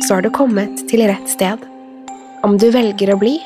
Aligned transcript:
så 0.00 0.14
har 0.14 0.22
du 0.22 0.30
kommet 0.30 0.84
til 0.90 1.04
rett 1.08 1.28
sted. 1.30 1.62
Om 2.42 2.56
du 2.58 2.70
velger 2.74 3.12
å 3.14 3.18
bli, 3.20 3.36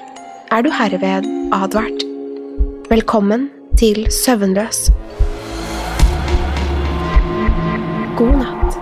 er 0.54 0.62
du 0.64 0.70
herved 0.72 1.26
advart. 1.54 2.04
Velkommen 2.90 3.48
til 3.76 4.06
Søvnløs. 4.12 4.86
God 8.16 8.38
natt. 8.40 8.78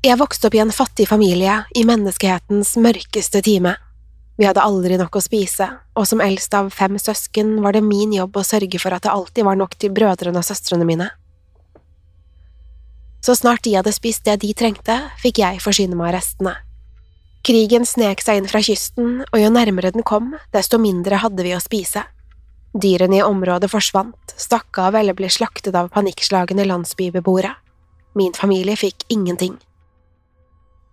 Jeg 0.00 0.16
vokste 0.16 0.48
opp 0.48 0.56
i 0.56 0.62
en 0.64 0.72
fattig 0.72 1.04
familie 1.10 1.60
i 1.76 1.84
menneskehetens 1.86 2.72
mørkeste 2.80 3.44
time. 3.44 3.76
Vi 4.40 4.46
hadde 4.48 4.62
aldri 4.64 4.96
nok 4.96 5.18
å 5.18 5.20
spise, 5.20 5.66
og 5.92 6.06
som 6.08 6.22
eldst 6.24 6.54
av 6.56 6.70
fem 6.72 6.94
søsken 6.96 7.58
var 7.60 7.74
det 7.76 7.82
min 7.84 8.14
jobb 8.16 8.38
å 8.40 8.44
sørge 8.46 8.78
for 8.80 8.96
at 8.96 9.04
det 9.04 9.12
alltid 9.12 9.44
var 9.44 9.58
nok 9.60 9.76
til 9.76 9.92
brødrene 9.92 10.40
og 10.40 10.46
søstrene 10.48 10.86
mine. 10.88 11.10
Så 13.20 13.36
snart 13.36 13.66
de 13.66 13.74
hadde 13.76 13.92
spist 13.92 14.24
det 14.24 14.38
de 14.40 14.54
trengte, 14.56 14.96
fikk 15.20 15.42
jeg 15.42 15.60
forsyne 15.60 15.92
meg 15.92 16.08
av 16.08 16.16
restene. 16.16 16.54
Krigen 17.44 17.84
snek 17.84 18.24
seg 18.24 18.40
inn 18.40 18.48
fra 18.48 18.64
kysten, 18.64 19.20
og 19.28 19.36
jo 19.42 19.52
nærmere 19.52 19.92
den 19.92 20.08
kom, 20.08 20.32
desto 20.56 20.80
mindre 20.80 21.20
hadde 21.20 21.44
vi 21.44 21.52
å 21.52 21.60
spise. 21.60 22.06
Dyrene 22.72 23.20
i 23.20 23.24
området 23.26 23.68
forsvant, 23.68 24.36
stakk 24.40 24.80
av 24.80 24.96
eller 24.96 25.20
ble 25.20 25.28
slaktet 25.28 25.76
av 25.76 25.92
panikkslagne 25.92 26.64
landsbybeboere. 26.64 27.58
Min 28.16 28.32
familie 28.32 28.80
fikk 28.80 29.04
ingenting. 29.12 29.60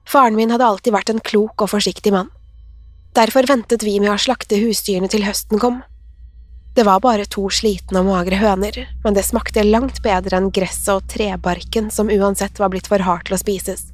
Faren 0.04 0.36
min 0.36 0.52
hadde 0.52 0.68
alltid 0.68 0.96
vært 0.96 1.16
en 1.16 1.24
klok 1.24 1.64
og 1.64 1.72
forsiktig 1.72 2.12
mann. 2.12 2.34
Derfor 3.18 3.48
ventet 3.50 3.82
vi 3.82 3.96
med 3.98 4.12
å 4.14 4.20
slakte 4.22 4.60
husdyrene 4.62 5.08
til 5.10 5.24
høsten 5.26 5.58
kom. 5.58 5.80
Det 6.78 6.84
var 6.86 7.00
bare 7.02 7.24
to 7.26 7.48
slitne 7.50 8.04
og 8.04 8.12
magre 8.12 8.38
høner, 8.38 8.76
men 9.02 9.16
det 9.18 9.24
smakte 9.26 9.64
langt 9.66 10.04
bedre 10.06 10.38
enn 10.38 10.52
gresset 10.54 10.92
og 10.94 11.08
trebarken 11.10 11.88
som 11.90 12.12
uansett 12.14 12.62
var 12.62 12.70
blitt 12.70 12.90
for 12.92 13.02
hardt 13.02 13.26
til 13.26 13.34
å 13.34 13.40
spises. 13.42 13.88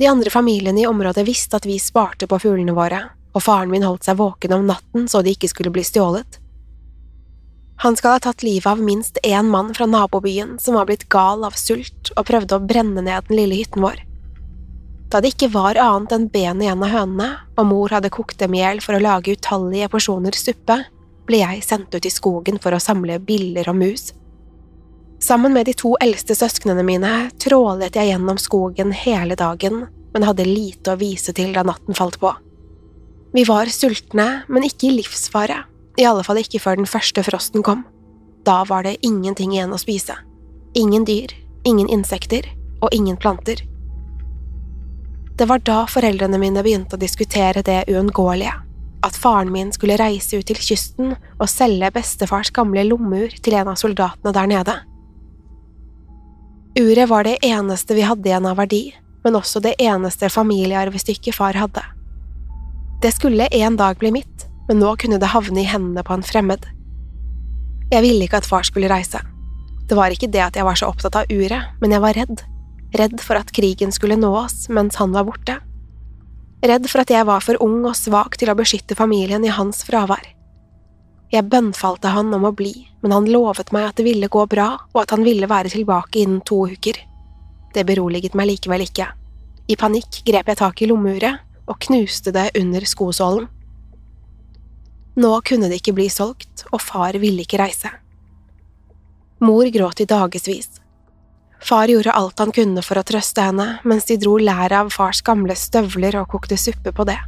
De 0.00 0.08
andre 0.08 0.32
familiene 0.32 0.80
i 0.80 0.86
området 0.88 1.26
visste 1.28 1.60
at 1.60 1.68
vi 1.68 1.76
sparte 1.76 2.24
på 2.30 2.38
fuglene 2.46 2.72
våre, 2.72 3.02
og 3.36 3.44
faren 3.44 3.68
min 3.74 3.84
holdt 3.84 4.08
seg 4.08 4.16
våken 4.22 4.56
om 4.56 4.64
natten 4.70 5.04
så 5.10 5.20
de 5.20 5.36
ikke 5.36 5.52
skulle 5.52 5.74
bli 5.74 5.84
stjålet. 5.84 6.40
Han 7.84 8.00
skal 8.00 8.16
ha 8.16 8.24
tatt 8.24 8.46
livet 8.46 8.70
av 8.72 8.80
minst 8.80 9.20
én 9.20 9.52
mann 9.52 9.74
fra 9.76 9.84
nabobyen 9.84 10.56
som 10.62 10.80
var 10.80 10.88
blitt 10.88 11.10
gal 11.12 11.44
av 11.44 11.60
sult 11.60 12.14
og 12.16 12.24
prøvde 12.24 12.56
å 12.56 12.64
brenne 12.64 13.04
ned 13.04 13.28
den 13.28 13.42
lille 13.42 13.60
hytten 13.60 13.84
vår. 13.84 14.00
Da 15.14 15.20
det 15.22 15.30
ikke 15.30 15.52
var 15.54 15.78
annet 15.78 16.10
enn 16.10 16.24
ben 16.26 16.58
igjen 16.58 16.80
av 16.82 16.90
hønene, 16.90 17.26
og 17.54 17.66
mor 17.70 17.92
hadde 17.94 18.10
kokt 18.10 18.40
dem 18.40 18.56
i 18.56 18.64
hjel 18.64 18.80
for 18.82 18.96
å 18.96 19.02
lage 19.02 19.36
utallige 19.36 19.86
porsjoner 19.92 20.34
suppe, 20.34 20.80
ble 21.28 21.38
jeg 21.38 21.60
sendt 21.62 21.94
ut 21.94 22.06
i 22.08 22.10
skogen 22.10 22.56
for 22.58 22.74
å 22.74 22.80
samle 22.82 23.20
biller 23.22 23.68
og 23.70 23.76
mus. 23.78 24.08
Sammen 25.22 25.54
med 25.54 25.68
de 25.68 25.74
to 25.78 25.92
eldste 26.02 26.34
søsknene 26.34 26.82
mine 26.82 27.12
trålet 27.38 27.94
jeg 27.94 28.10
gjennom 28.10 28.40
skogen 28.42 28.90
hele 28.90 29.36
dagen, 29.38 29.84
men 30.16 30.26
hadde 30.26 30.48
lite 30.48 30.96
å 30.96 30.98
vise 30.98 31.30
til 31.30 31.54
da 31.54 31.62
natten 31.62 31.94
falt 31.94 32.18
på. 32.18 32.32
Vi 33.38 33.44
var 33.46 33.70
sultne, 33.70 34.42
men 34.50 34.66
ikke 34.66 34.88
i 34.88 34.96
livsfare, 34.96 35.60
i 35.94 36.08
alle 36.10 36.24
fall 36.26 36.42
ikke 36.42 36.58
før 36.58 36.80
den 36.82 36.90
første 36.90 37.22
frosten 37.22 37.62
kom. 37.62 37.86
Da 38.42 38.64
var 38.66 38.82
det 38.82 38.98
ingenting 39.06 39.54
igjen 39.54 39.74
å 39.74 39.78
spise. 39.78 40.18
Ingen 40.74 41.06
dyr, 41.06 41.30
ingen 41.62 41.86
insekter 41.86 42.50
og 42.82 42.90
ingen 42.90 43.14
planter. 43.14 43.62
Det 45.34 45.48
var 45.50 45.58
da 45.66 45.80
foreldrene 45.90 46.38
mine 46.38 46.62
begynte 46.62 46.94
å 46.94 47.00
diskutere 47.00 47.64
det 47.66 47.80
uunngåelige, 47.90 48.54
at 49.02 49.16
faren 49.18 49.50
min 49.52 49.72
skulle 49.74 49.98
reise 49.98 50.38
ut 50.38 50.46
til 50.46 50.60
kysten 50.62 51.16
og 51.16 51.48
selge 51.50 51.90
bestefars 51.96 52.52
gamle 52.54 52.84
lommeur 52.86 53.34
til 53.42 53.56
en 53.58 53.72
av 53.72 53.80
soldatene 53.80 54.34
der 54.36 54.50
nede. 54.52 54.76
Uret 56.78 57.10
var 57.10 57.26
det 57.26 57.40
eneste 57.46 57.98
vi 57.98 58.06
hadde 58.06 58.30
igjen 58.30 58.46
av 58.46 58.60
verdi, 58.62 58.84
men 59.26 59.38
også 59.38 59.62
det 59.64 59.74
eneste 59.82 60.30
familiearvestykket 60.30 61.34
far 61.34 61.58
hadde. 61.58 61.82
Det 63.02 63.10
skulle 63.14 63.50
en 63.50 63.76
dag 63.76 63.98
bli 63.98 64.14
mitt, 64.14 64.46
men 64.68 64.78
nå 64.78 64.94
kunne 65.02 65.18
det 65.18 65.34
havne 65.34 65.64
i 65.64 65.68
hendene 65.68 66.06
på 66.06 66.14
en 66.14 66.24
fremmed. 66.24 66.62
Jeg 67.90 68.06
ville 68.06 68.26
ikke 68.26 68.38
at 68.42 68.48
far 68.48 68.66
skulle 68.66 68.90
reise. 68.90 69.18
Det 69.90 69.98
var 69.98 70.14
ikke 70.14 70.30
det 70.30 70.46
at 70.46 70.56
jeg 70.56 70.66
var 70.66 70.78
så 70.78 70.88
opptatt 70.94 71.18
av 71.20 71.30
uret, 71.30 71.74
men 71.82 71.92
jeg 71.92 72.02
var 72.06 72.16
redd. 72.16 72.42
Redd 72.94 73.18
for 73.20 73.40
at 73.40 73.50
krigen 73.54 73.92
skulle 73.92 74.18
nå 74.18 74.30
oss 74.38 74.68
mens 74.70 75.00
han 75.00 75.14
var 75.14 75.26
borte. 75.26 75.58
Redd 76.64 76.86
for 76.88 77.02
at 77.02 77.10
jeg 77.10 77.26
var 77.26 77.42
for 77.44 77.58
ung 77.64 77.82
og 77.82 77.96
svak 77.98 78.38
til 78.40 78.52
å 78.52 78.56
beskytte 78.56 78.96
familien 78.96 79.44
i 79.44 79.52
hans 79.52 79.82
fravær. 79.84 80.22
Jeg 81.34 81.48
bønnfalte 81.50 82.12
han 82.14 82.30
om 82.36 82.46
å 82.46 82.52
bli, 82.54 82.72
men 83.02 83.12
han 83.12 83.26
lovet 83.26 83.72
meg 83.74 83.88
at 83.88 83.98
det 83.98 84.06
ville 84.06 84.30
gå 84.30 84.44
bra, 84.46 84.68
og 84.94 85.00
at 85.02 85.10
han 85.10 85.24
ville 85.26 85.48
være 85.50 85.72
tilbake 85.72 86.22
innen 86.22 86.44
to 86.46 86.60
uker. 86.70 87.00
Det 87.74 87.82
beroliget 87.88 88.36
meg 88.38 88.52
likevel 88.52 88.84
ikke. 88.86 89.08
I 89.66 89.76
panikk 89.80 90.20
grep 90.28 90.52
jeg 90.52 90.60
tak 90.60 90.82
i 90.84 90.88
lommeuret 90.88 91.42
og 91.66 91.80
knuste 91.82 92.30
det 92.30 92.52
under 92.60 92.86
skosålen. 92.86 93.48
Nå 95.18 95.32
kunne 95.46 95.70
det 95.70 95.80
ikke 95.80 95.96
bli 95.96 96.06
solgt, 96.10 96.66
og 96.70 96.82
far 96.82 97.18
ville 97.22 97.42
ikke 97.42 97.58
reise. 97.58 97.90
Mor 99.42 99.66
gråt 99.74 100.02
i 100.02 100.08
dagevis. 100.10 100.70
Far 101.62 101.88
gjorde 101.88 102.12
alt 102.12 102.38
han 102.42 102.52
kunne 102.52 102.82
for 102.84 103.00
å 103.00 103.04
trøste 103.06 103.44
henne, 103.44 103.78
mens 103.84 104.08
de 104.08 104.18
dro 104.20 104.36
læret 104.38 104.76
av 104.76 104.90
fars 104.92 105.22
gamle 105.24 105.56
støvler 105.56 106.18
og 106.20 106.28
kokte 106.34 106.58
suppe 106.60 106.92
på 106.92 107.06
det. 107.08 107.18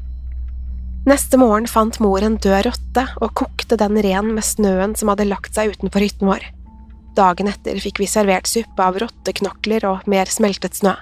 Neste 1.07 1.39
morgen 1.39 1.69
fant 1.71 2.01
mor 2.03 2.25
en 2.27 2.35
død 2.43 2.67
rotte 2.67 3.07
og 3.23 3.35
kokte 3.39 3.79
den 3.79 3.99
ren 4.03 4.33
med 4.35 4.45
snøen 4.45 4.97
som 4.99 5.13
hadde 5.13 5.29
lagt 5.31 5.55
seg 5.55 5.77
utenfor 5.77 6.03
hytten 6.03 6.27
vår. 6.27 6.49
Dagen 7.17 7.49
etter 7.49 7.79
fikk 7.81 8.03
vi 8.03 8.09
servert 8.11 8.51
suppe 8.51 8.83
av 8.83 8.99
rotteknokler 9.01 9.87
og 9.89 10.09
mer 10.11 10.29
smeltet 10.29 10.75
snø. 10.77 10.97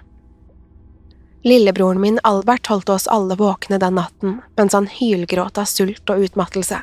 Lillebroren 1.44 2.00
min 2.00 2.20
Albert 2.24 2.68
holdt 2.68 2.92
oss 2.92 3.08
alle 3.10 3.36
våkne 3.36 3.80
den 3.80 3.98
natten 3.98 4.38
mens 4.56 4.76
han 4.76 4.86
hylgråt 4.88 5.58
av 5.60 5.68
sult 5.68 6.12
og 6.12 6.28
utmattelse. 6.28 6.78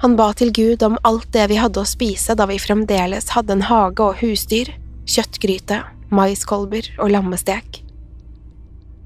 Han 0.00 0.16
ba 0.16 0.30
til 0.32 0.50
Gud 0.56 0.82
om 0.82 0.96
alt 1.04 1.28
det 1.34 1.50
vi 1.50 1.58
hadde 1.60 1.82
å 1.82 1.88
spise 1.88 2.34
da 2.38 2.46
vi 2.48 2.56
fremdeles 2.58 3.34
hadde 3.34 3.58
en 3.58 3.66
hage 3.68 4.00
og 4.00 4.22
husdyr, 4.22 4.70
kjøttgryte, 5.10 5.82
maiskolber 6.14 6.86
og 6.98 7.10
lammestek. 7.14 7.82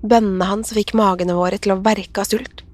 Bønnene 0.05 0.49
hans 0.51 0.75
fikk 0.77 0.93
magene 0.99 1.37
våre 1.37 1.56
til 1.56 1.73
å 1.75 1.81
verke 1.85 2.21
av 2.21 2.29
sult. 2.29 2.65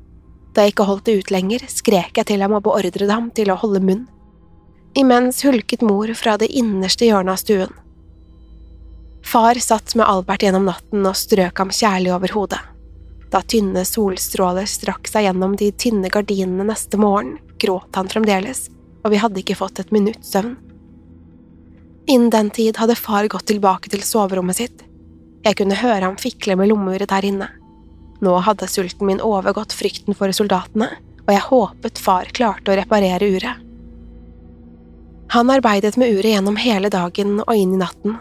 Da 0.55 0.65
jeg 0.65 0.75
ikke 0.75 0.89
holdt 0.89 1.07
det 1.07 1.19
ut 1.21 1.31
lenger, 1.31 1.63
skrek 1.71 2.19
jeg 2.19 2.27
til 2.27 2.43
ham 2.43 2.57
og 2.59 2.65
beordret 2.67 3.13
ham 3.13 3.29
til 3.35 3.53
å 3.53 3.59
holde 3.61 3.83
munn. 3.85 4.09
Imens 4.99 5.45
hulket 5.47 5.85
mor 5.87 6.11
fra 6.19 6.35
det 6.41 6.51
innerste 6.51 7.07
hjørnet 7.07 7.37
av 7.37 7.43
stuen. 7.45 7.77
Far 9.23 9.61
satt 9.63 9.95
med 9.95 10.09
Albert 10.11 10.43
gjennom 10.43 10.67
natten 10.67 11.07
og 11.07 11.19
strøk 11.19 11.63
ham 11.63 11.71
kjærlig 11.71 12.11
over 12.17 12.35
hodet. 12.35 12.59
Da 13.31 13.45
tynne 13.47 13.85
solstråler 13.87 14.67
strakk 14.67 15.07
seg 15.07 15.29
gjennom 15.29 15.55
de 15.61 15.71
tynne 15.79 16.11
gardinene 16.11 16.67
neste 16.73 16.99
morgen, 16.99 17.37
gråt 17.63 17.95
han 17.95 18.11
fremdeles, 18.11 18.67
og 19.05 19.15
vi 19.15 19.21
hadde 19.23 19.39
ikke 19.45 19.59
fått 19.61 19.79
et 19.79 19.95
minutts 19.95 20.33
søvn. 20.35 20.57
Innen 22.11 22.31
den 22.31 22.51
tid 22.51 22.77
hadde 22.77 22.97
far 22.99 23.29
gått 23.31 23.47
tilbake 23.47 23.91
til 23.93 24.03
soverommet 24.03 24.59
sitt. 24.59 24.81
Jeg 25.47 25.55
kunne 25.61 25.79
høre 25.79 26.09
ham 26.09 26.17
fikle 26.19 26.57
med 26.59 26.73
lommeuret 26.73 27.13
der 27.13 27.27
inne. 27.29 27.47
Nå 28.21 28.33
hadde 28.43 28.67
sulten 28.69 29.07
min 29.07 29.23
overgått 29.23 29.77
frykten 29.79 30.17
for 30.19 30.35
soldatene, 30.35 30.89
og 31.23 31.31
jeg 31.31 31.45
håpet 31.47 32.03
far 32.03 32.33
klarte 32.35 32.73
å 32.73 32.77
reparere 32.81 33.29
uret. 33.31 33.63
Han 35.31 35.55
arbeidet 35.55 35.95
med 36.03 36.11
uret 36.11 36.33
gjennom 36.35 36.59
hele 36.59 36.91
dagen 36.91 37.39
og 37.45 37.55
inn 37.55 37.77
i 37.77 37.81
natten. 37.85 38.19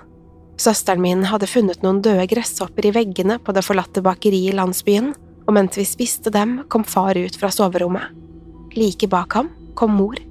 Søsteren 0.61 1.01
min 1.01 1.25
hadde 1.25 1.49
funnet 1.49 1.81
noen 1.81 2.03
døde 2.05 2.29
gresshopper 2.29 2.91
i 2.91 2.93
veggene 2.93 3.39
på 3.41 3.57
det 3.57 3.65
forlatte 3.65 4.05
bakeriet 4.05 4.53
i 4.53 4.57
landsbyen, 4.59 5.15
og 5.47 5.55
mens 5.57 5.81
vi 5.81 5.89
spiste 5.89 6.29
dem, 6.29 6.59
kom 6.69 6.85
far 6.85 7.17
ut 7.17 7.41
fra 7.41 7.49
soverommet. 7.49 8.13
Like 8.77 9.09
bak 9.09 9.33
ham 9.33 9.49
kom 9.73 9.97
mor. 9.97 10.28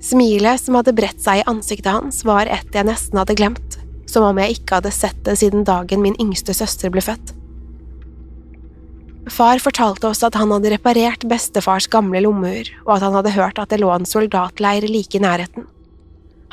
Smilet 0.00 0.62
som 0.62 0.78
hadde 0.78 0.94
bredt 0.94 1.20
seg 1.22 1.40
i 1.40 1.48
ansiktet 1.50 1.90
hans, 1.90 2.22
var 2.26 2.46
et 2.46 2.74
jeg 2.74 2.86
nesten 2.86 3.18
hadde 3.18 3.36
glemt, 3.38 3.78
som 4.06 4.26
om 4.26 4.38
jeg 4.38 4.58
ikke 4.58 4.78
hadde 4.78 4.94
sett 4.94 5.18
det 5.26 5.36
siden 5.40 5.66
dagen 5.66 6.04
min 6.04 6.16
yngste 6.22 6.54
søster 6.54 6.92
ble 6.94 7.02
født. 7.04 7.34
Far 9.28 9.60
fortalte 9.60 10.08
oss 10.08 10.22
at 10.24 10.38
han 10.40 10.54
hadde 10.54 10.70
reparert 10.72 11.26
bestefars 11.28 11.88
gamle 11.90 12.22
lommeur, 12.24 12.70
og 12.86 12.94
at 12.96 13.04
han 13.04 13.18
hadde 13.18 13.34
hørt 13.34 13.58
at 13.60 13.74
det 13.74 13.82
lå 13.82 13.90
en 13.92 14.08
soldatleir 14.08 14.86
like 14.88 15.18
i 15.18 15.22
nærheten. 15.22 15.66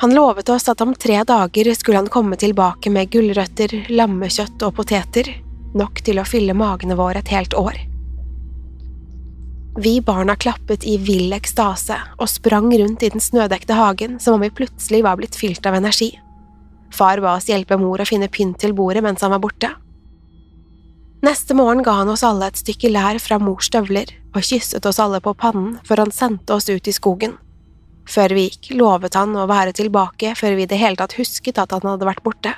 Han 0.02 0.12
lovet 0.12 0.50
oss 0.52 0.68
at 0.68 0.82
om 0.84 0.92
tre 0.92 1.22
dager 1.24 1.72
skulle 1.74 2.02
han 2.02 2.12
komme 2.12 2.36
tilbake 2.36 2.92
med 2.92 3.08
gulrøtter, 3.14 3.72
lammekjøtt 3.88 4.66
og 4.66 4.74
poteter, 4.76 5.30
nok 5.76 6.02
til 6.04 6.20
å 6.20 6.26
fylle 6.28 6.56
magene 6.56 6.98
våre 6.98 7.22
et 7.22 7.32
helt 7.32 7.56
år. 7.56 7.78
Vi 9.78 10.00
barna 10.00 10.36
klappet 10.36 10.84
i 10.84 10.96
vill 10.96 11.34
ekstase 11.36 11.98
og 12.16 12.30
sprang 12.32 12.70
rundt 12.80 13.02
i 13.04 13.10
den 13.12 13.20
snødekte 13.20 13.76
hagen 13.76 14.14
som 14.20 14.38
om 14.38 14.40
vi 14.40 14.48
plutselig 14.48 15.02
var 15.04 15.18
blitt 15.20 15.36
fylt 15.36 15.66
av 15.68 15.76
energi. 15.76 16.14
Far 16.96 17.20
ba 17.20 17.34
oss 17.36 17.50
hjelpe 17.50 17.76
mor 17.76 18.00
å 18.00 18.06
finne 18.08 18.30
pynt 18.32 18.56
til 18.62 18.72
bordet 18.72 19.02
mens 19.04 19.20
han 19.20 19.34
var 19.34 19.42
borte. 19.44 19.74
Neste 21.26 21.52
morgen 21.58 21.84
ga 21.84 21.98
han 21.98 22.08
oss 22.08 22.24
alle 22.24 22.48
et 22.48 22.60
stykke 22.62 22.88
lær 22.88 23.20
fra 23.20 23.36
mors 23.42 23.68
støvler 23.68 24.14
og 24.32 24.40
kysset 24.48 24.88
oss 24.88 25.00
alle 25.02 25.20
på 25.20 25.36
pannen 25.36 25.76
før 25.84 26.06
han 26.06 26.14
sendte 26.14 26.56
oss 26.56 26.70
ut 26.72 26.88
i 26.88 26.96
skogen. 26.96 27.36
Før 28.08 28.32
vi 28.32 28.46
gikk, 28.46 28.70
lovet 28.80 29.18
han 29.18 29.36
å 29.36 29.48
være 29.50 29.76
tilbake 29.76 30.32
før 30.40 30.56
vi 30.56 30.64
i 30.64 30.70
det 30.70 30.80
hele 30.80 30.96
tatt 30.96 31.18
husket 31.18 31.60
at 31.60 31.76
han 31.76 31.84
hadde 31.84 32.08
vært 32.08 32.24
borte. 32.24 32.54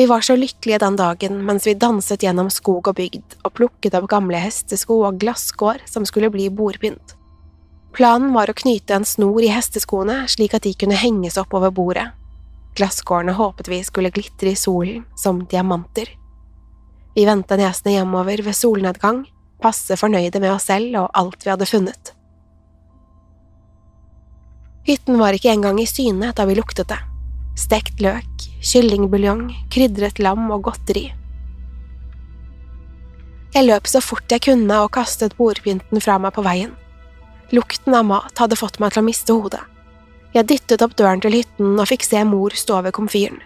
Vi 0.00 0.06
var 0.06 0.20
så 0.20 0.36
lykkelige 0.36 0.78
den 0.78 0.94
dagen 0.96 1.42
mens 1.44 1.66
vi 1.66 1.74
danset 1.74 2.22
gjennom 2.24 2.46
skog 2.48 2.86
og 2.88 2.96
bygd 2.96 3.34
og 3.44 3.52
plukket 3.52 3.92
opp 3.98 4.06
gamle 4.08 4.38
hestesko 4.40 4.96
og 5.04 5.18
glasskår 5.20 5.82
som 5.84 6.06
skulle 6.08 6.30
bli 6.32 6.46
bordpynt. 6.48 7.12
Planen 7.92 8.30
var 8.32 8.48
å 8.48 8.54
knyte 8.56 8.96
en 8.96 9.04
snor 9.04 9.44
i 9.44 9.50
hesteskoene 9.52 10.22
slik 10.32 10.56
at 10.56 10.64
de 10.64 10.72
kunne 10.80 10.96
henges 10.96 11.36
opp 11.42 11.52
over 11.58 11.74
bordet. 11.76 12.06
Glasskårene 12.80 13.34
håpet 13.36 13.68
vi 13.68 13.82
skulle 13.84 14.14
glitre 14.16 14.54
i 14.54 14.56
solen 14.56 15.04
som 15.20 15.44
diamanter. 15.52 16.08
Vi 17.12 17.28
vendte 17.28 17.60
nesene 17.60 17.98
hjemover 17.98 18.40
ved 18.48 18.56
solnedgang, 18.56 19.26
passe 19.60 20.00
fornøyde 20.00 20.40
med 20.40 20.54
oss 20.54 20.70
selv 20.72 20.96
og 21.02 21.12
alt 21.12 21.44
vi 21.44 21.52
hadde 21.52 21.68
funnet. 21.68 22.14
Hytten 24.88 25.20
var 25.20 25.36
ikke 25.36 25.52
engang 25.52 25.84
i 25.84 25.88
syne 25.92 26.32
da 26.32 26.48
vi 26.48 26.56
luktet 26.56 26.88
det. 26.88 27.02
Stekt 27.58 28.00
løk, 28.02 28.44
kyllingbuljong, 28.62 29.48
krydret 29.72 30.20
lam 30.22 30.50
og 30.54 30.68
godteri. 30.68 31.10
Jeg 33.50 33.66
løp 33.66 33.88
så 33.90 33.98
fort 34.04 34.30
jeg 34.30 34.44
kunne 34.46 34.76
og 34.84 34.92
kastet 34.94 35.34
bordpynten 35.38 36.02
fra 36.02 36.20
meg 36.22 36.36
på 36.36 36.44
veien. 36.46 36.70
Lukten 37.50 37.96
av 37.98 38.06
mat 38.06 38.38
hadde 38.38 38.58
fått 38.58 38.78
meg 38.78 38.94
til 38.94 39.02
å 39.02 39.06
miste 39.08 39.34
hodet. 39.34 39.62
Jeg 40.30 40.46
dyttet 40.46 40.84
opp 40.86 40.94
døren 40.94 41.22
til 41.22 41.34
hytten 41.34 41.74
og 41.74 41.88
fikk 41.90 42.06
se 42.06 42.22
mor 42.22 42.54
stå 42.54 42.84
ved 42.86 42.94
komfyren. 42.94 43.40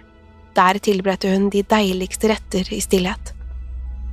Der 0.54 0.76
tilberedte 0.76 1.32
hun 1.32 1.48
de 1.50 1.64
deiligste 1.64 2.28
retter 2.30 2.68
i 2.68 2.82
stillhet. 2.84 3.32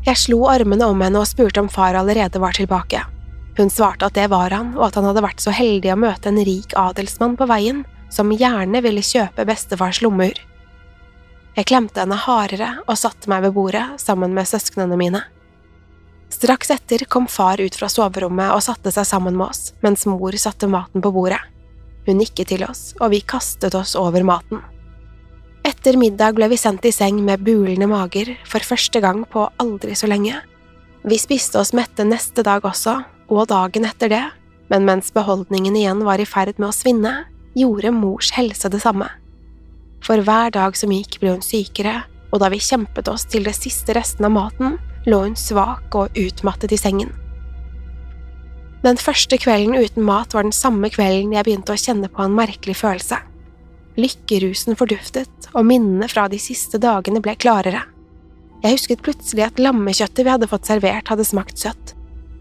Jeg 0.08 0.18
slo 0.18 0.46
armene 0.50 0.88
om 0.88 1.04
henne 1.04 1.20
og 1.20 1.28
spurte 1.30 1.62
om 1.62 1.70
far 1.70 2.00
allerede 2.00 2.40
var 2.42 2.56
tilbake. 2.56 3.04
Hun 3.60 3.70
svarte 3.70 4.08
at 4.08 4.16
det 4.16 4.30
var 4.32 4.56
han, 4.56 4.72
og 4.80 4.88
at 4.88 4.96
han 4.98 5.06
hadde 5.10 5.26
vært 5.28 5.44
så 5.44 5.52
heldig 5.54 5.92
å 5.92 6.00
møte 6.00 6.32
en 6.32 6.40
rik 6.48 6.74
adelsmann 6.80 7.36
på 7.38 7.50
veien 7.52 7.84
som 8.12 8.32
gjerne 8.36 8.82
ville 8.84 9.04
kjøpe 9.06 9.46
bestefars 9.48 10.02
lommer. 10.04 10.36
Jeg 11.56 11.68
klemte 11.68 12.04
henne 12.04 12.16
hardere 12.16 12.74
og 12.86 13.00
satte 13.00 13.32
meg 13.32 13.44
ved 13.46 13.56
bordet 13.56 13.86
sammen 14.00 14.36
med 14.36 14.48
søsknene 14.48 14.98
mine. 15.00 15.24
Straks 16.32 16.72
etter 16.72 17.04
kom 17.12 17.28
far 17.28 17.60
ut 17.60 17.76
fra 17.76 17.90
soverommet 17.92 18.54
og 18.56 18.64
satte 18.64 18.92
seg 18.96 19.08
sammen 19.08 19.36
med 19.36 19.50
oss, 19.50 19.74
mens 19.84 20.06
mor 20.08 20.36
satte 20.40 20.70
maten 20.72 21.04
på 21.04 21.12
bordet. 21.12 21.42
Hun 22.06 22.22
nikket 22.22 22.54
til 22.54 22.64
oss, 22.66 22.94
og 23.02 23.12
vi 23.12 23.20
kastet 23.22 23.76
oss 23.78 23.98
over 24.00 24.24
maten. 24.26 24.62
Etter 25.68 26.00
middag 26.00 26.34
ble 26.40 26.48
vi 26.50 26.58
sendt 26.58 26.88
i 26.88 26.94
seng 26.96 27.20
med 27.26 27.44
bulende 27.46 27.86
mager 27.90 28.32
for 28.48 28.64
første 28.66 29.02
gang 29.04 29.26
på 29.30 29.44
aldri 29.62 29.94
så 29.98 30.10
lenge. 30.10 30.40
Vi 31.04 31.20
spiste 31.22 31.60
oss 31.60 31.76
mette 31.78 32.06
neste 32.08 32.46
dag 32.48 32.66
også, 32.66 32.96
og 33.30 33.50
dagen 33.52 33.86
etter 33.86 34.10
det, 34.10 34.24
men 34.72 34.88
mens 34.88 35.12
beholdningen 35.14 35.76
igjen 35.78 36.02
var 36.08 36.22
i 36.22 36.26
ferd 36.26 36.58
med 36.58 36.72
å 36.72 36.76
svinne, 36.76 37.14
gjorde 37.58 37.92
mors 37.96 38.32
helse 38.36 38.70
det 38.72 38.82
samme. 38.84 39.08
For 40.02 40.22
hver 40.26 40.54
dag 40.56 40.78
som 40.78 40.94
gikk 40.94 41.20
ble 41.22 41.36
hun 41.36 41.46
sykere, 41.46 42.02
og 42.32 42.42
da 42.42 42.50
vi 42.52 42.62
kjempet 42.64 43.10
oss 43.12 43.28
til 43.30 43.46
det 43.46 43.56
siste 43.58 43.94
resten 43.98 44.26
av 44.28 44.34
maten, 44.34 44.78
lå 45.06 45.24
hun 45.26 45.36
svak 45.38 45.96
og 45.98 46.18
utmattet 46.18 46.74
i 46.74 46.80
sengen. 46.80 47.12
Den 48.82 48.98
første 48.98 49.38
kvelden 49.38 49.78
uten 49.78 50.06
mat 50.08 50.34
var 50.34 50.48
den 50.48 50.56
samme 50.56 50.90
kvelden 50.90 51.36
jeg 51.36 51.46
begynte 51.46 51.76
å 51.76 51.78
kjenne 51.78 52.10
på 52.10 52.24
en 52.24 52.34
merkelig 52.38 52.80
følelse. 52.80 53.20
Lykkerusen 54.00 54.78
forduftet, 54.80 55.50
og 55.54 55.68
minnene 55.68 56.08
fra 56.10 56.26
de 56.32 56.40
siste 56.42 56.80
dagene 56.82 57.22
ble 57.22 57.36
klarere. 57.38 57.84
Jeg 58.62 58.78
husket 58.78 59.04
plutselig 59.06 59.46
at 59.46 59.62
lammekjøttet 59.62 60.26
vi 60.26 60.34
hadde 60.34 60.50
fått 60.50 60.70
servert, 60.70 61.10
hadde 61.10 61.28
smakt 61.28 61.62
søtt. 61.62 61.94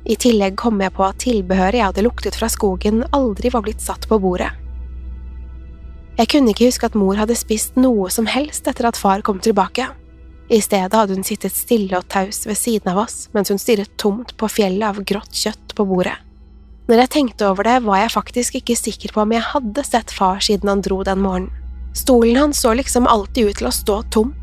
I 0.08 0.16
tillegg 0.16 0.56
kom 0.60 0.80
jeg 0.80 0.94
på 0.96 1.04
at 1.04 1.20
tilbehøret 1.20 1.76
jeg 1.76 1.88
hadde 1.90 2.04
luktet 2.06 2.36
fra 2.40 2.48
skogen, 2.48 3.02
aldri 3.16 3.52
var 3.52 3.66
blitt 3.66 3.84
satt 3.84 4.08
på 4.08 4.20
bordet. 4.22 4.52
Jeg 6.20 6.28
kunne 6.28 6.52
ikke 6.52 6.66
huske 6.68 6.84
at 6.84 6.96
mor 7.00 7.16
hadde 7.16 7.32
spist 7.38 7.78
noe 7.80 8.10
som 8.12 8.26
helst 8.28 8.66
etter 8.68 8.84
at 8.90 8.98
far 9.00 9.22
kom 9.24 9.38
tilbake. 9.40 9.86
I 10.52 10.58
stedet 10.60 10.92
hadde 10.92 11.14
hun 11.16 11.24
sittet 11.24 11.54
stille 11.56 11.96
og 11.96 12.10
taus 12.12 12.42
ved 12.44 12.58
siden 12.60 12.90
av 12.92 12.98
oss 13.06 13.30
mens 13.32 13.48
hun 13.48 13.60
stirret 13.62 13.94
tomt 13.96 14.34
på 14.36 14.50
fjellet 14.52 14.84
av 14.84 14.98
grått 15.08 15.32
kjøtt 15.32 15.72
på 15.78 15.86
bordet. 15.88 16.18
Når 16.90 17.04
jeg 17.04 17.12
tenkte 17.14 17.48
over 17.48 17.64
det, 17.64 17.78
var 17.86 18.02
jeg 18.02 18.12
faktisk 18.12 18.58
ikke 18.58 18.76
sikker 18.76 19.14
på 19.14 19.22
om 19.22 19.32
jeg 19.32 19.46
hadde 19.46 19.86
sett 19.86 20.12
far 20.12 20.44
siden 20.44 20.68
han 20.68 20.84
dro 20.84 21.00
den 21.08 21.22
morgenen. 21.24 21.56
Stolen 21.96 22.36
hans 22.36 22.60
så 22.60 22.74
liksom 22.76 23.08
alltid 23.08 23.48
ut 23.48 23.62
til 23.62 23.70
å 23.70 23.74
stå 23.74 23.96
tom. 24.12 24.34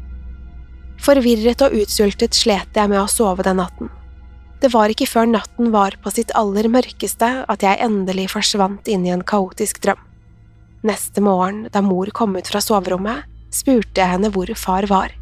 Forvirret 1.04 1.62
og 1.62 1.78
utsultet 1.78 2.34
slet 2.34 2.74
jeg 2.74 2.90
med 2.90 3.04
å 3.04 3.12
sove 3.12 3.46
den 3.46 3.62
natten. 3.62 3.94
Det 4.64 4.74
var 4.74 4.90
ikke 4.90 5.12
før 5.12 5.30
natten 5.30 5.70
var 5.76 6.00
på 6.02 6.10
sitt 6.16 6.34
aller 6.34 6.72
mørkeste 6.74 7.30
at 7.46 7.64
jeg 7.70 7.84
endelig 7.86 8.32
forsvant 8.34 8.90
inn 8.90 9.06
i 9.06 9.14
en 9.14 9.28
kaotisk 9.28 9.84
drøm. 9.86 10.07
Neste 10.86 11.22
morgen, 11.22 11.66
da 11.74 11.82
mor 11.82 12.10
kom 12.14 12.36
ut 12.38 12.48
fra 12.48 12.62
soverommet, 12.62 13.26
spurte 13.54 14.02
jeg 14.02 14.14
henne 14.14 14.30
hvor 14.34 14.52
far 14.60 14.86
var. 14.92 15.14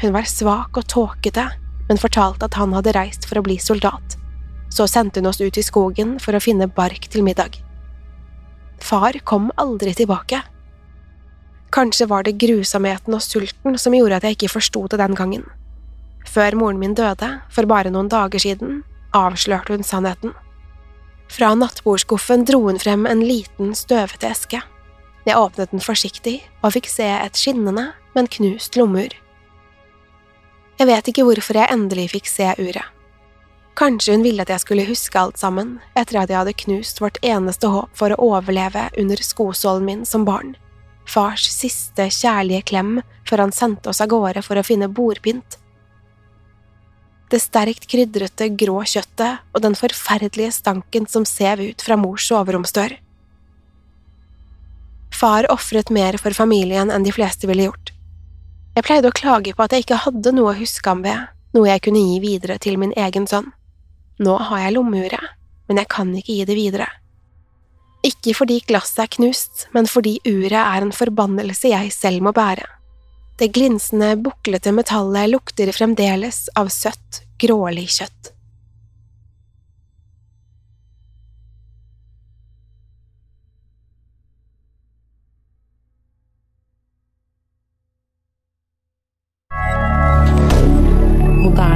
Hun 0.00 0.14
var 0.14 0.28
svak 0.28 0.78
og 0.80 0.86
tåkete, 0.88 1.44
men 1.88 2.00
fortalte 2.00 2.46
at 2.48 2.56
han 2.56 2.72
hadde 2.72 2.94
reist 2.96 3.26
for 3.28 3.40
å 3.40 3.44
bli 3.44 3.58
soldat. 3.60 4.16
Så 4.72 4.86
sendte 4.88 5.20
hun 5.20 5.28
oss 5.28 5.40
ut 5.42 5.58
i 5.58 5.66
skogen 5.66 6.16
for 6.22 6.36
å 6.36 6.40
finne 6.40 6.70
bark 6.70 7.10
til 7.12 7.26
middag. 7.26 7.58
Far 8.80 9.18
kom 9.28 9.50
aldri 9.60 9.92
tilbake. 9.98 10.40
Kanskje 11.70 12.08
var 12.10 12.24
det 12.24 12.38
grusomheten 12.40 13.14
og 13.14 13.22
sulten 13.22 13.76
som 13.78 13.94
gjorde 13.94 14.16
at 14.16 14.26
jeg 14.26 14.38
ikke 14.38 14.54
forsto 14.56 14.86
det 14.88 15.02
den 15.02 15.18
gangen. 15.18 15.44
Før 16.26 16.56
moren 16.56 16.80
min 16.80 16.96
døde, 16.96 17.28
for 17.52 17.68
bare 17.68 17.92
noen 17.92 18.08
dager 18.10 18.40
siden, 18.42 18.80
avslørte 19.16 19.76
hun 19.76 19.84
sannheten. 19.86 20.32
Fra 21.30 21.52
nattbordskuffen 21.54 22.46
dro 22.48 22.64
hun 22.66 22.80
frem 22.80 23.06
en 23.06 23.22
liten, 23.22 23.74
støvete 23.78 24.32
eske. 24.32 24.62
Jeg 25.26 25.36
åpnet 25.36 25.72
den 25.72 25.82
forsiktig 25.84 26.38
og 26.62 26.72
fikk 26.76 26.88
se 26.88 27.04
et 27.04 27.36
skinnende, 27.36 27.90
men 28.16 28.30
knust 28.30 28.78
lommeur. 28.80 29.12
Jeg 30.80 30.88
vet 30.88 31.10
ikke 31.12 31.26
hvorfor 31.28 31.58
jeg 31.60 31.72
endelig 31.74 32.08
fikk 32.14 32.30
se 32.30 32.48
uret. 32.56 32.86
Kanskje 33.76 34.16
hun 34.16 34.24
ville 34.24 34.42
at 34.42 34.50
jeg 34.52 34.62
skulle 34.64 34.88
huske 34.88 35.20
alt 35.20 35.38
sammen, 35.40 35.78
etter 35.96 36.18
at 36.20 36.32
jeg 36.32 36.40
hadde 36.40 36.56
knust 36.64 37.00
vårt 37.00 37.20
eneste 37.24 37.68
håp 37.70 37.92
for 37.96 38.12
å 38.12 38.20
overleve 38.32 38.88
under 38.98 39.20
skosålen 39.24 39.86
min 39.86 40.02
som 40.08 40.24
barn. 40.28 40.54
Fars 41.08 41.46
siste 41.48 42.08
kjærlige 42.12 42.66
klem 42.72 42.98
før 43.28 43.44
han 43.46 43.54
sendte 43.54 43.92
oss 43.92 44.02
av 44.02 44.10
gårde 44.12 44.42
for 44.46 44.60
å 44.60 44.64
finne 44.66 44.88
bordpynt. 44.88 45.56
Det 47.30 47.38
sterkt 47.38 47.86
krydrete, 47.90 48.48
grå 48.58 48.80
kjøttet 48.82 49.44
og 49.54 49.62
den 49.62 49.76
forferdelige 49.78 50.56
stanken 50.56 51.06
som 51.06 51.28
sev 51.28 51.62
ut 51.62 51.84
fra 51.84 51.96
mors 52.00 52.26
soveromsdør. 52.26 52.96
Far 55.20 55.44
ofret 55.52 55.90
mer 55.92 56.16
for 56.16 56.32
familien 56.32 56.90
enn 56.90 57.04
de 57.04 57.12
fleste 57.12 57.48
ville 57.50 57.66
gjort. 57.66 57.92
Jeg 58.76 58.86
pleide 58.86 59.10
å 59.10 59.16
klage 59.16 59.52
på 59.52 59.64
at 59.66 59.74
jeg 59.74 59.84
ikke 59.84 59.98
hadde 60.06 60.32
noe 60.32 60.54
å 60.54 60.56
huske 60.56 60.88
ham 60.88 61.02
ved, 61.04 61.28
noe 61.52 61.68
jeg 61.68 61.82
kunne 61.84 62.00
gi 62.00 62.20
videre 62.22 62.56
til 62.62 62.78
min 62.80 62.94
egen 62.96 63.26
sønn. 63.28 63.50
Nå 64.22 64.38
har 64.48 64.64
jeg 64.64 64.76
lommeuret, 64.78 65.36
men 65.68 65.80
jeg 65.82 65.90
kan 65.92 66.14
ikke 66.16 66.38
gi 66.38 66.48
det 66.48 66.56
videre. 66.56 66.88
Ikke 68.06 68.32
fordi 68.38 68.62
glasset 68.64 69.02
er 69.04 69.12
knust, 69.18 69.66
men 69.76 69.88
fordi 69.90 70.16
uret 70.24 70.56
er 70.62 70.86
en 70.86 70.94
forbannelse 70.96 71.68
jeg 71.74 71.92
selv 71.92 72.24
må 72.24 72.32
bære. 72.36 72.64
Det 73.40 73.50
glinsende, 73.52 74.14
buklete 74.20 74.72
metallet 74.72 75.32
lukter 75.32 75.72
fremdeles 75.72 76.46
av 76.56 76.72
søtt, 76.72 77.22
grålig 77.40 77.88
kjøtt. 77.98 78.32